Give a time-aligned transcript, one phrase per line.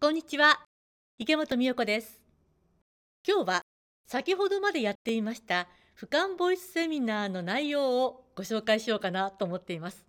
[0.00, 0.60] こんにちは。
[1.18, 2.20] 池本美代子です。
[3.26, 3.62] 今日は
[4.06, 5.66] 先ほどまでやっていました
[5.98, 10.06] 俯瞰ボイスセミナーの内容をご紹介しようかなと思っています。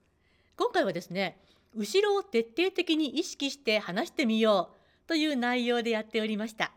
[0.57, 1.39] 今回はですね
[1.75, 6.71] 後ろを徹底的に意識して話してみようという内容でやっておりました。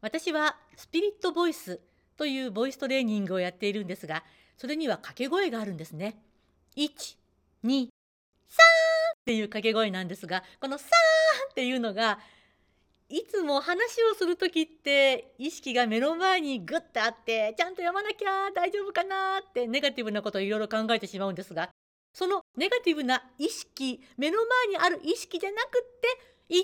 [0.00, 1.78] 私はスピリットボイス
[2.16, 4.24] というボイストレーニングをやっているんですが
[4.56, 6.16] それには掛け声があるんですね。
[6.74, 7.18] 1
[7.64, 7.88] 2
[9.24, 12.18] っていう掛け声なんですがこの「さーん」っていうのが
[13.08, 21.70] いつも話をする時って意識が目の前にグッとあってちゃんと読まなきゃ大丈夫かなってネガティブなことをいろいろ考えてしまうんですが
[22.12, 26.54] そのネガティブな意識目の前にある意識じゃなくって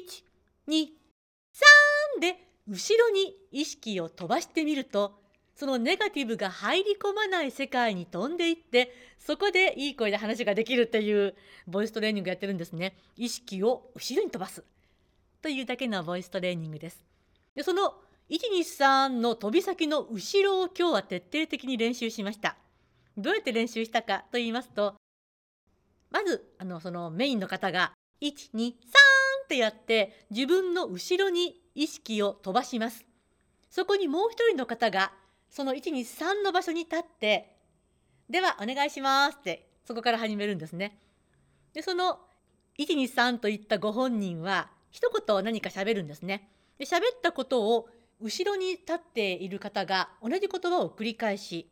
[0.67, 5.19] 123で後ろに意識を飛ばしてみると
[5.61, 11.35] そのネガティブが入り込まない世界に飛んでいってそこでいい声で話ができるっていう
[11.67, 12.97] ボイストレーニングやってるんですね。
[13.19, 14.65] 意識を後ろに飛ばす。
[15.43, 17.05] というだけのボイストレーニングです。
[17.55, 17.93] でその
[18.31, 22.57] 123の飛び先の後ろを今日は徹底的に練習しました。
[23.19, 24.95] どうやって練習したかと言いますと
[26.11, 27.93] まずあのそのメインの方が
[28.23, 33.05] 123ってやって自分の後ろに意識を飛ばします。
[33.69, 35.13] そこにもう一人の方が
[35.51, 37.57] その123の場所に立って
[38.29, 40.99] ではお願いしますってそこから始めるんですね。
[41.75, 42.21] でその
[42.79, 46.49] 123といったご本人は一言何か喋るんですね。
[46.79, 47.89] で喋ったことを
[48.21, 51.69] 後ろに立っている方が同じ言葉を繰り返し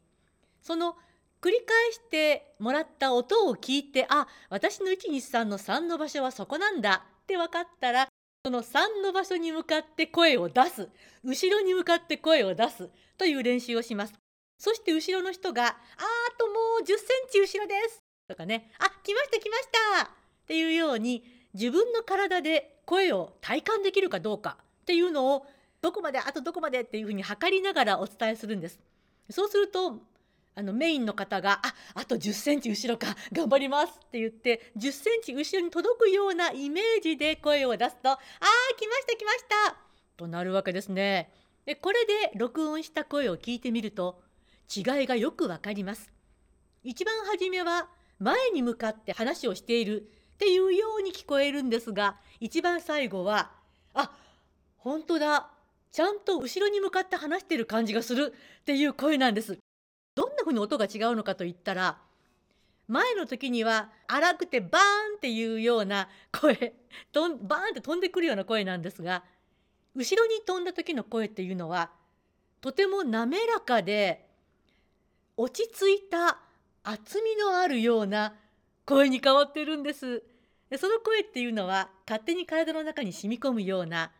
[0.62, 0.96] その
[1.40, 8.08] 繰り返してもらった音を聞いてあ私の123の3の場所はそこなんだって分かったら
[8.44, 10.88] その3の場所に向かって声を出す。
[11.24, 12.88] 後ろに向かって声を出す。
[13.16, 14.14] という練習をします。
[14.58, 16.96] そして後ろの人が「あーともう10セン
[17.30, 20.08] チ後ろです」とかね「あ来ました来ました」っ
[20.46, 24.58] ていうように自分の体で声を体感できるかどうか。
[24.82, 25.46] っていうのを
[25.82, 28.80] どこまであとどこまでっていうふうに測りながらお伝えするんです。
[29.30, 30.00] そうすると
[30.58, 38.18] あのメインの方が「ああと10センチ後ろか 頑張ります」って言って10センチ後ろに届くようなイメージで声を出すと「あー
[38.76, 39.76] 来ました来ました」
[40.18, 41.32] となるわけですね。
[41.64, 44.20] でこれで録音した声を聞いてみると
[44.74, 46.10] 違いがよくわかります。
[46.82, 53.52] 一番初めは前に向かって話をしているっていうように聞こえるんですが一番最後は
[53.94, 54.10] 「あ
[54.78, 55.52] 本当だ
[55.92, 59.56] ちゃんと後ろに向かって話してる感じがする」っていう声なんです。
[60.18, 61.96] どんな風に音が違うのかといったら
[62.88, 64.82] 前の時には荒くてバー
[65.14, 66.74] ンっていうような声
[67.12, 69.22] とんバーンって飛んでくるような声なんですが
[69.94, 71.90] 後ろに飛んだ時の声っていうのは
[72.60, 74.26] とても滑らかで
[75.36, 76.40] 落ち着いた
[76.82, 78.34] 厚みのあるような
[78.86, 80.24] 声に変わってるんです。
[80.78, 84.10] その声っていうのは勝手に体の中に染み込むような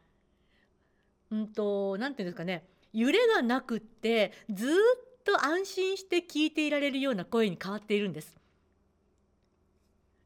[1.32, 8.34] うんと何て言うんですかね揺れがなくってずっと安心して聞いていられるような声に変わっているんです。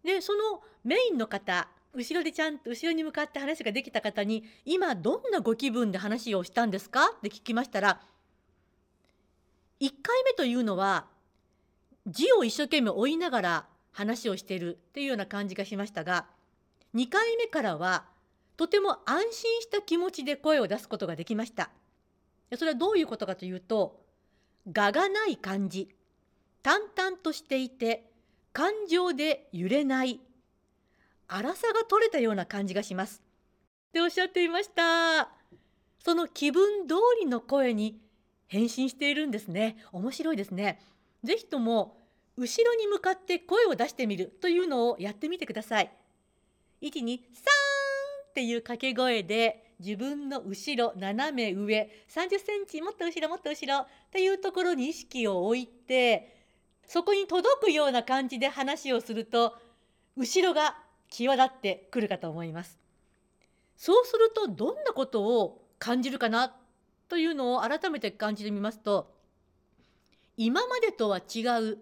[0.04, 8.00] でそのメインの方後ろでちゃんと後ろに向かって話ができた方に「今どんなご気分で話をしたんですか?」って聞きましたら
[9.80, 11.08] 1回目というのは
[12.06, 16.28] 字を一生懸命追いながら話をしているっていうような感じがしましたが
[16.94, 18.06] 2回目からは
[18.56, 21.70] とても安心した気持ちで声を出すことができました。
[22.56, 24.01] それはどういうことかというと
[24.66, 25.88] 我がない感じ。
[26.62, 28.04] 淡々としていて
[28.52, 30.20] 感情で揺れない。
[31.28, 33.22] 粗さが取れたような感じがします。
[33.88, 35.30] っておっしゃっていました。
[35.98, 38.00] その気分通りの声に
[38.46, 39.76] 変身しているんですね。
[39.92, 40.80] 面白いですね。
[41.24, 41.96] ぜひとも
[42.36, 45.90] 後ろに向かって声を出してみるというのをやってみてください。
[46.82, 47.61] 123
[48.32, 56.34] っていう掛け声で自分の後ろ斜め上30センチもっと後ろもっと後ろっていうところに意識を置いて
[56.86, 59.54] そこに届くような感じで話をすると
[60.16, 60.78] 後ろが
[61.10, 62.78] 際立ってくるかと思います。
[63.76, 66.54] そうするとどんなことを感じるかな
[67.08, 69.12] というのを改めて感じてみますと
[70.38, 71.78] 今までとは違う新し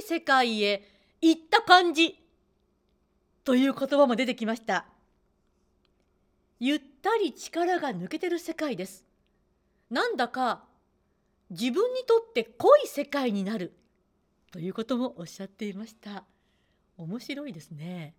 [0.00, 0.86] い世界へ
[1.20, 2.20] 行った感じ
[3.44, 4.86] という言葉も出てきました。
[6.60, 9.04] ゆったり力が抜けてる世界です。
[9.90, 10.64] なんだか
[11.50, 13.72] 自分にとって濃い世界になる
[14.50, 16.24] ということもおっしゃっていました。
[16.96, 18.14] 面白いですね。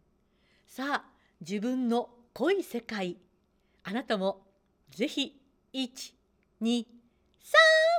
[0.67, 1.05] さあ
[1.41, 3.17] 自分の濃い世界
[3.83, 4.45] あなたも
[4.89, 5.39] ぜひ
[5.73, 6.85] 123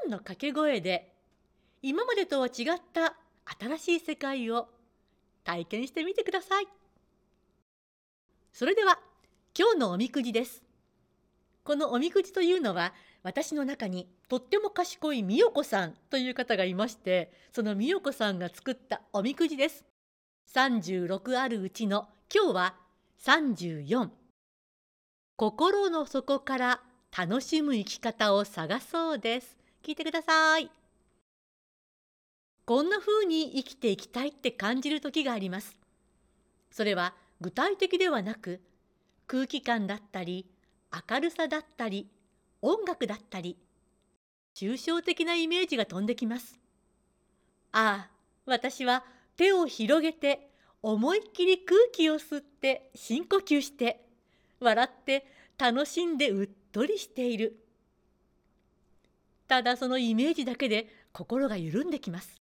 [0.09, 1.15] の掛け声で
[1.83, 3.17] 今までとは違った
[3.59, 4.69] 新しい世界を
[5.45, 6.67] 体験してみてください。
[8.53, 8.99] それでは
[9.59, 10.63] 今日のおみくじです。
[11.65, 12.93] このおみくじというのは
[13.23, 19.87] 私の中にとっても賢い美代子さんという方がいましてその美代子さんが作ったおみくじです。
[20.55, 22.75] 36あるうちの今日は
[23.25, 24.11] 34
[25.39, 26.81] 心の底から
[27.17, 29.57] 楽しむ生き方を探そうです。
[29.83, 30.71] 聞いてください。
[32.67, 35.79] こんな風に生きていきたいって感じる時があります。
[36.71, 38.61] それは具体的ではなく
[39.27, 40.47] 空気感だったり
[41.11, 42.09] 明るさだったり
[42.63, 43.57] 音楽だったり
[44.55, 46.59] 抽象的なイメージが飛んできます。
[47.73, 48.11] ああ
[48.47, 49.05] 私は
[49.37, 50.49] 手を広げて
[50.83, 54.07] 思いっきり空気を吸って深呼吸して
[54.61, 55.27] 笑って
[55.59, 57.59] 楽しんでうっとりしている。
[59.49, 62.37] ただそのイメージだけで心が緩んできます。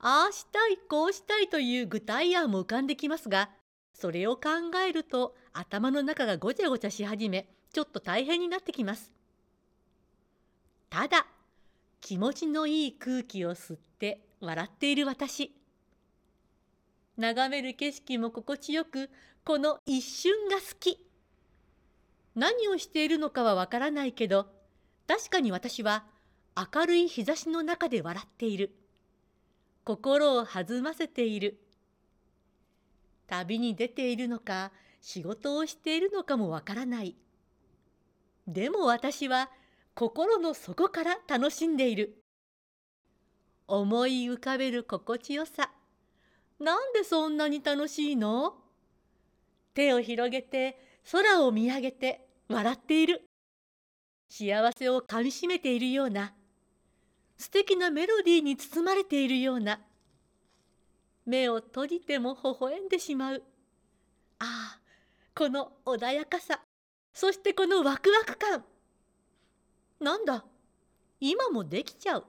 [0.00, 3.48] ああしたいこうしたいという具体案も浮かんできますが
[4.02, 4.40] それを考
[4.84, 9.12] えると頭の中がごちゃごちゃし始めちょっと大変になってきます。
[10.90, 11.24] ただ
[12.00, 15.54] 気持ちのいい空気を吸って笑っている私。
[17.16, 19.08] 眺める景色も心地よく
[19.44, 20.98] この一瞬が好き。
[22.34, 24.46] 何をしているのかはわからないけど
[25.06, 26.06] 確かに私は
[26.74, 28.74] 明るい日差しの中で笑っている。
[29.84, 31.60] 心を弾ませている。
[33.32, 37.16] 旅に出ているのか仕事をしているのかもわからない。
[38.46, 39.48] でも私は
[39.94, 42.18] 心の底から楽しんでいる。
[43.66, 45.70] 思い浮かべる心地よさ。
[46.60, 48.52] なんでそんなに楽しいの？
[49.72, 50.78] 手を広げて
[51.10, 53.24] 空を見上げて笑っている。
[54.28, 56.34] 幸せをかみしめているような。
[57.38, 59.80] 素敵なメロディーに包まれているような。
[61.24, 63.42] 目を閉じても微笑んでしまう。
[64.38, 64.80] ああ
[65.34, 66.60] この穏やかさ。
[67.14, 68.64] そしてこのワクワク感。
[70.00, 70.44] なんだ
[71.20, 72.24] 今もできちゃう。